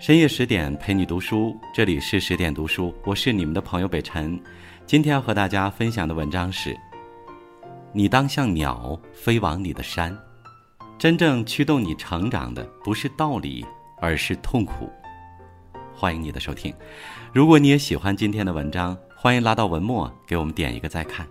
[0.00, 4.40] 深夜十点陪你读书，这里是十点读书，我是你们的朋友北辰。
[4.86, 6.78] 今天要和大家分享的文章是：
[7.92, 10.16] 你当像鸟飞往你的山。
[11.00, 13.66] 真正驱动你成长的不是道理，
[14.00, 14.88] 而是痛苦。
[15.92, 16.72] 欢迎你的收听。
[17.32, 21.26] 如果你也喜欢今天的文章，欢迎拉到文末给我们点一个再看。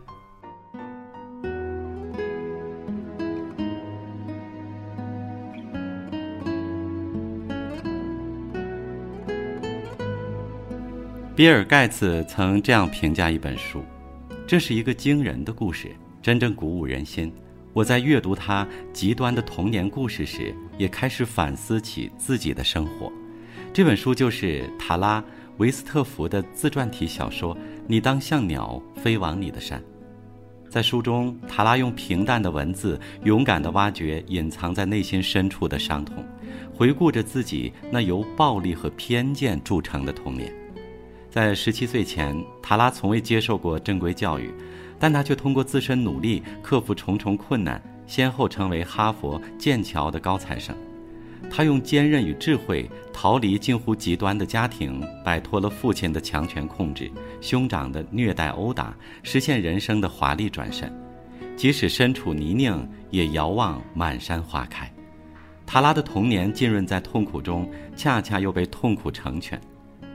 [11.38, 13.84] 比尔·盖茨曾这样评价一本书
[14.48, 17.32] ：“这是一个惊人的故事，真正鼓舞人心。”
[17.74, 23.14] 我在阅读他极端的童年故事时，也开始反思起自己的生活。
[23.72, 25.22] 这本书就是塔拉·
[25.58, 29.80] 维斯特福的自传体小说《你当像鸟飞往你的山》。
[30.68, 36.26] 在书中，塔拉用平淡的文字，勇敢地挖掘隐藏在内心深处的伤痛，
[36.74, 40.52] 回顾着自己那由暴力和偏见铸成的童年。
[41.30, 44.52] 在十七岁前，塔拉从未接受过正规教育，
[44.98, 50.76] 但他却通过自身努力克服重重困难，先后成为哈佛、剑桥的高材生。
[51.50, 60.92] 他用坚韧与智慧逃离近乎极端的家庭，摆脱了父亲的强权控制、兄长的虐待殴打，实现人生的华丽转身。
[61.56, 64.92] 即使身处泥泞，也遥望满山花开。
[65.66, 69.60] 塔拉的童年浸润在痛苦中，恰恰又被痛苦成全。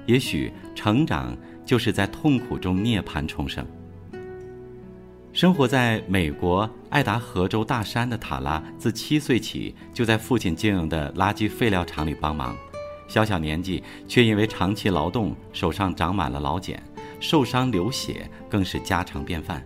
[0.06, 3.66] 也许成长就是在痛苦中涅槃重生。
[5.32, 12.54] 生活在美国爱达荷州大山的塔拉，自七岁起就在父亲经营的垃圾废料厂里帮忙。
[13.08, 16.82] 小小年纪，却因为长期劳动，手上长满了老茧，
[17.18, 19.62] 受伤流血更是家常便饭。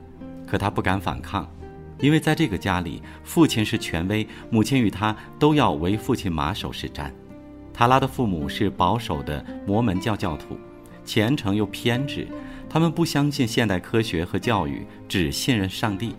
[0.47, 1.49] 可他不敢反抗，
[1.99, 7.11] 因为在这个家里，父亲是权威，母亲与他都要为父亲马首是瞻。
[7.77, 10.59] 塔拉的父母是保守的摩门教教徒，
[11.05, 12.27] 虔诚又偏执。
[12.71, 16.17] 他们不相信现代科学和教育，只信任上帝，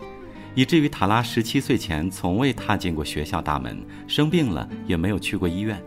[0.54, 5.82] 以至于塔拉十七岁前从未踏进过学校大门，生病了也没有去过医院。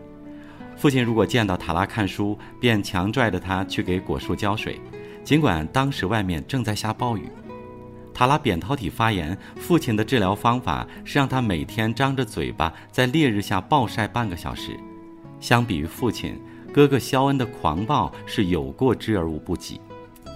[0.76, 4.78] 父亲如果见到塔拉看书，便强拽着他去给果树浇水，
[5.24, 7.30] 尽管当时外面正在下暴雨。
[8.12, 14.78] 塔拉扁桃体发炎，父亲的治疗方法是让他每天张着嘴巴在烈日下暴晒半个小时。
[15.42, 16.40] 相比于父亲，
[16.72, 19.80] 哥哥肖恩的狂暴是有过之而无不及。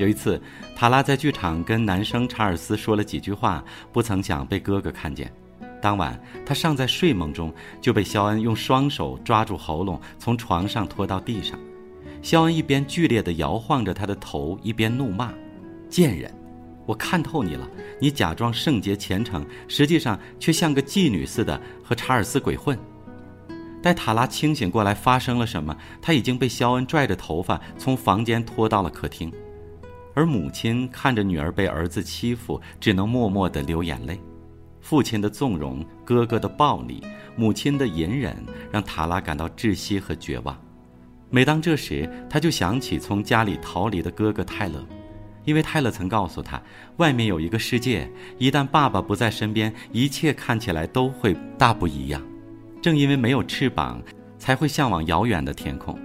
[0.01, 0.43] 有一次，
[0.75, 5.33] 塔拉在剧场跟男生查尔斯说了几句话，不曾想被哥哥看见。
[5.81, 11.57] 当晚，他尚在睡梦中，就被肖恩用双手抓住喉咙，从床上拖到地上。
[12.21, 15.33] 肖恩一边剧烈地摇晃着他的头，一边怒骂
[15.89, 16.35] ：“贱人，
[16.85, 17.71] 我看透你了！
[18.01, 22.77] 你假装圣洁虔诚，实际上却像个妓女似的和查尔斯鬼混。”
[23.87, 25.77] 待塔拉清醒过来，发生了什么？
[26.03, 29.33] 他已经被肖恩拽着头发从房间拖到了客厅，
[30.13, 34.21] 而母亲看着女儿被儿子欺负，只能默默地流眼泪。
[34.81, 37.01] 父亲的纵容，哥哥的暴力，
[37.37, 38.37] 母亲的隐忍，
[38.73, 40.61] 让塔拉感到窒息和绝望。
[41.31, 44.85] 每当这时，他就想起从家里逃离的哥哥泰勒，
[45.45, 46.61] 因为泰勒曾告诉他，
[46.97, 52.21] 外面有一个世界，一旦爸爸不在身边，一切看起来都会大不一样。
[52.87, 54.01] 正因为没有翅膀，
[54.39, 55.99] 才会向往遥远的天空。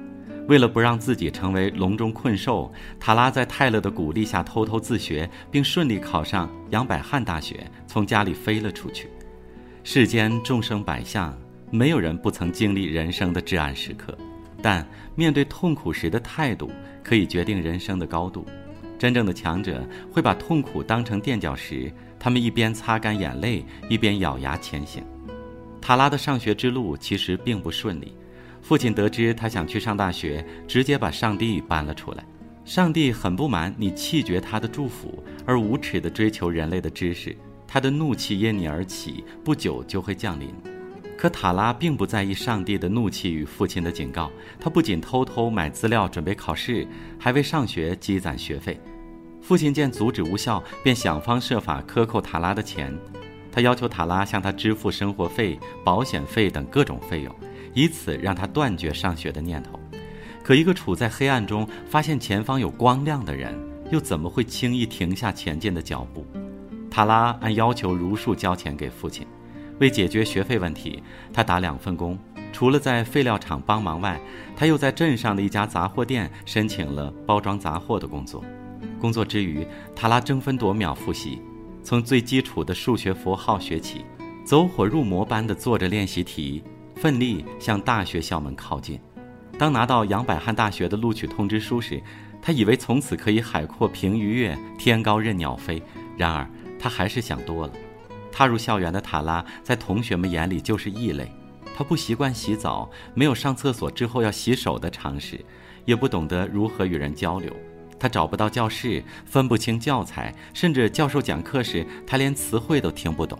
[0.47, 9.11] 为了不让自己成为笼中困兽，塔拉在泰勒的鼓励下偷偷自学，并顺利考上杨百翰大学，从家里飞了出去。
[9.83, 11.37] 世间众生百相，
[11.69, 14.17] 没有人不曾经历人生的至暗时刻，
[14.59, 16.71] 但面对痛苦时的态度，
[17.03, 18.43] 可以决定人生的高度。
[18.97, 25.03] 真正的强者会把痛苦当成垫脚石，他们一边擦干眼泪，一边咬牙前行。
[25.81, 28.15] 塔拉的上学之路其实并不顺利，
[28.61, 32.23] 父亲得知他想去上大学，直接把上帝搬了出来。
[32.63, 37.35] 上帝很不满你弃绝他的祝福，而无耻地追求人类的知识，
[37.67, 40.53] 他的怒气因你而起，不久就会降临。
[41.17, 46.87] 可塔拉并不在意上帝的怒气与父亲的警告，他不仅偷偷买资料准备考试，
[47.19, 48.79] 还为上学积攒学费。
[49.41, 52.95] 父亲见阻止无效，便想方设法克扣塔拉的钱。
[53.51, 57.35] 他要求塔拉向他支付生活费、保险费等各种费用，
[57.73, 59.79] 以此让他断绝上学的念头。
[60.43, 63.53] 可一个处在黑暗中发现前方有光亮的人，
[63.91, 66.25] 又怎么会轻易停下前进的脚步？
[66.89, 69.27] 塔拉按要求如数交钱给父亲。
[69.79, 71.01] 为解决学费问题，
[71.33, 72.17] 他打两份工，
[72.51, 74.19] 除了在废料厂帮忙外，
[74.55, 78.43] 他又在镇上的一家杂货店申请了包装杂货的工作。
[78.99, 79.65] 工作之余，
[79.95, 81.41] 塔拉争分夺秒复习。
[81.83, 84.05] 从最基础的数学符号学起，
[84.45, 86.63] 走火入魔般的做着练习题，
[86.95, 88.99] 奋力向大学校门靠近。
[89.57, 92.01] 当拿到杨百翰大学的录取通知书时，
[92.41, 95.81] 他以为从此可以海阔凭鱼跃，天高任鸟飞。
[96.17, 96.49] 然而，
[96.79, 97.73] 他还是想多了。
[98.31, 101.31] 踏入校园的塔拉，在同学们眼里就是异类。
[101.75, 105.43] 他不习惯洗澡，没有上厕所之后要洗手的常识，
[105.85, 107.51] 也不懂得如何与人交流。
[108.01, 113.37] 他找不到教室，分不清教材，甚至教授讲课时，他连词汇都听不懂。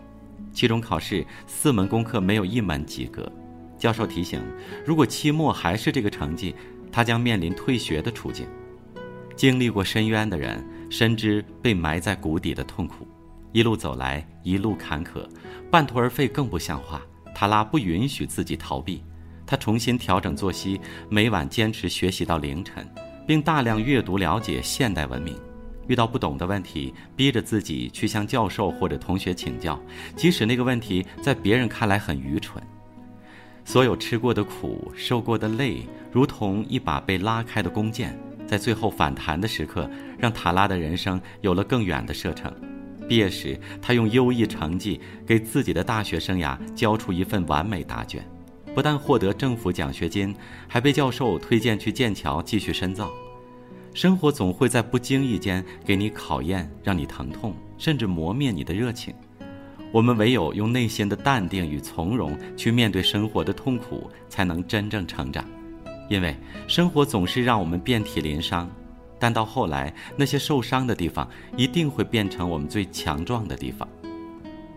[0.54, 3.28] 期中考试四门功课没有一门及格。
[3.76, 4.40] 教授提醒，
[4.86, 6.54] 如果期末还是这个成绩，
[6.92, 8.46] 他将面临退学的处境。
[9.36, 13.08] 经历过深渊的人，深知被埋在谷底的痛苦。
[13.52, 15.28] 一路走来，一路坎坷，
[15.72, 17.02] 半途而废更不像话。
[17.34, 19.04] 塔拉不允许自己逃避，
[19.48, 20.80] 他重新调整作息，
[21.10, 22.88] 每晚坚持学习到凌晨，
[23.32, 25.34] 并大量阅读了解现代文明。
[25.88, 29.82] 遇到不懂的问题，逼着自己去向教授或者同学请教，
[30.18, 32.62] 即使那个问题在别人看来很愚蠢。
[33.64, 39.90] 所有吃过的苦、受过的累，如同一把被拉开的弓箭，在最后反弹的时刻，
[40.20, 42.54] 让塔拉的人生有了更远的射程。
[43.08, 48.30] 毕业时，他用优异成绩给自己的大学生涯交出一份完美答卷，
[48.76, 50.36] 不但获得政府奖学金，
[50.68, 53.10] 还被教授推荐去剑桥继续深造。
[53.94, 59.14] 生活总会在不经意间给你考验，让你疼痛，甚至磨灭你的热情。
[59.92, 65.44] 我们唯有用内心的淡定与从容去面对生活的痛苦，才能真正成长。
[66.10, 66.36] 因为
[66.68, 68.70] 生活总是让我们遍体鳞伤，
[69.20, 73.88] 但到后来，那些受伤的地方一定会变成我们最强壮的地方。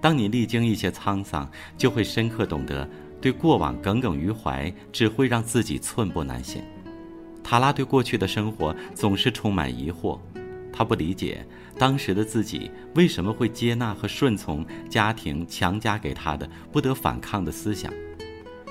[0.00, 2.88] 当你历经一些沧桑，就会深刻懂得，
[3.20, 6.60] 对过往耿耿于怀只会让自己寸步难行。
[7.44, 10.18] 塔拉对过去的生活总是充满疑惑。
[10.72, 11.46] 他不理解
[11.78, 17.92] 当时的自己为什么会接纳和顺从家庭强加给他的不得反抗的思想。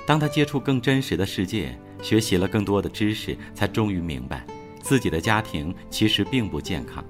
[0.06, 4.46] 当他接触更真实的世界，学习了更多的知识，才终于明白
[4.82, 7.02] 自己的家庭其实并不健康。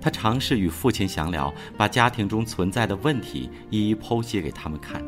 [0.00, 5.02] 他尝试与父亲详聊，把家庭中存在的问题一一剖析给他们看。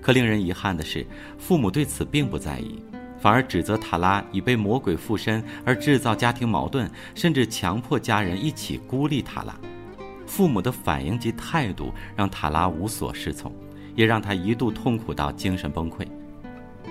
[0.00, 1.06] 可令人遗憾的是，
[1.38, 2.82] 父母对此并不在意。
[3.18, 9.54] 反而指责塔拉已被魔鬼附身，而制造家庭矛盾，甚至强迫家人一起孤立塔拉。
[10.26, 13.52] 父母的反应及态度让塔拉无所适从，
[13.94, 16.06] 也让他一度痛苦到精神崩溃。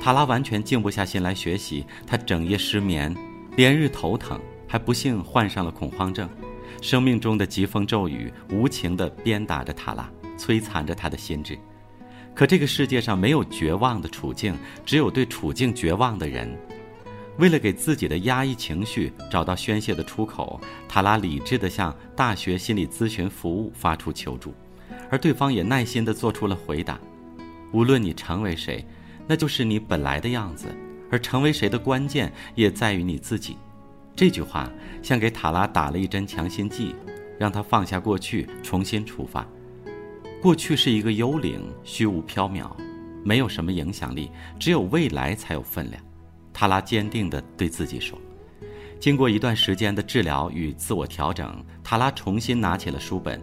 [0.02, 3.16] 塔拉完全静不下心来学习，他整夜失眠，
[3.56, 6.30] 连日头疼，还不幸患上了恐慌症。
[6.82, 11.58] 生命中的疾风骤雨无情地鞭打着塔拉，摧残着他的心智。
[12.36, 14.54] 可这个世界上没有绝望的处境，
[14.86, 16.54] 只有对处境绝望的人。
[17.38, 24.54] 为了给自己的压抑情绪找到宣泄的出口，塔拉理智地向大学心理咨询服务发出求助，
[25.10, 27.00] 而对方也耐心地做出了回答。
[27.72, 28.86] 无论你成为谁，
[29.28, 30.68] 那就是你本来的样子，
[31.10, 33.58] 而成为谁的关键也在于你自己。
[34.16, 34.70] 这句话
[35.02, 36.96] 像给塔拉打了一针强心剂，
[37.38, 39.46] 让他放下过去，重新出发。
[40.46, 42.70] 过去是一个幽灵，虚无缥缈，
[43.24, 44.30] 没有什么影响力。
[44.60, 46.00] 只有未来才有分量。
[46.54, 48.16] 塔拉坚定地对自己说。
[49.00, 53.42] 经过一段时间的治疗与自我调整，塔拉重新拿起了书本，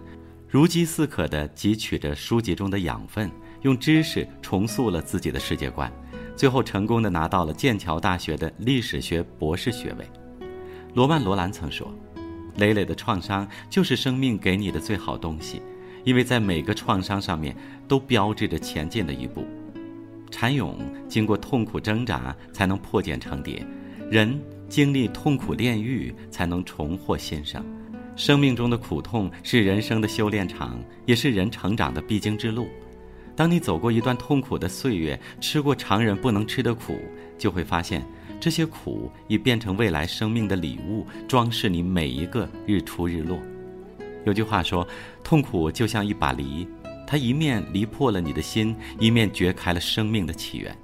[0.49, 3.29] 如饥似渴地汲取着书籍中的养分，
[3.63, 5.93] 用知识重塑了自己的世界观，
[6.37, 10.09] 最后成功地拿到了剑桥大学的历史学博士学位。
[10.95, 11.93] 罗曼·罗兰曾说
[12.59, 15.61] ：“累累的创伤就是生命给你的最好东西。”
[16.05, 17.57] 因为在每个创伤上面
[17.87, 19.45] 都标志着前进的一步。
[20.31, 20.79] 禅勇
[21.09, 23.65] 经过痛苦挣扎才能破茧成蝶，
[24.11, 27.63] 人经历痛苦炼狱才能重获新生。
[28.17, 32.67] 生命中的苦痛是人生的修炼场，也是人成长的必经之路。
[33.35, 36.99] 当你走过一段痛苦的岁月，吃过常人不能吃的苦，
[37.39, 38.05] 就会发现
[38.39, 43.39] 这些苦已变成未来生命的礼物，装饰你每一个日出日落。
[44.25, 44.87] 有句话说，
[45.25, 46.67] 痛苦就像一把梨，
[47.07, 50.77] 它一面离破了你的心，一面掘开了生命的起源。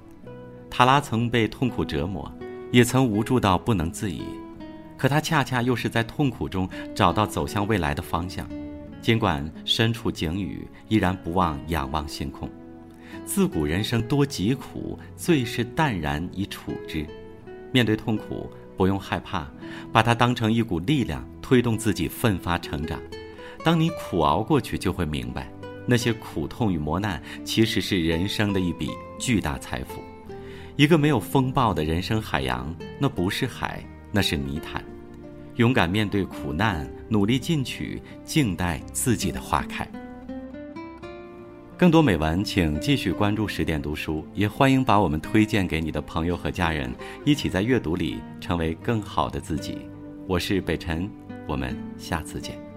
[0.69, 2.31] 塔拉曾被痛苦折磨，
[2.71, 4.23] 也曾无助到不能自已，
[4.97, 8.47] 可他恰恰又是在痛苦中找到走向未来的方向。
[9.01, 12.49] 尽管身处井宇，依然不忘仰望星空。
[13.25, 17.05] 自古人生多疾苦，最是淡然以处之。
[17.71, 19.47] 面对痛苦，不用害怕，
[19.91, 22.99] 把它当成一股力量，推动自己奋发成长。
[23.63, 25.51] 当你苦熬过去，就会明白，
[25.85, 28.89] 那些苦痛与磨难其实是人生的一笔
[29.19, 30.01] 巨大财富。
[30.75, 34.83] 一个没有风暴的人生海洋，那不是海，那是泥潭。
[35.57, 39.85] 勇敢面对苦难，努力进取，静待自己的花开。
[41.77, 46.93] 更多美文，请继续关注十点读书，也欢迎把我们推荐给你的朋友和家人，
[47.25, 49.77] 一起在阅读里成为更好的自己。
[50.27, 51.09] 我是北辰，
[51.45, 52.68] 我们下次见。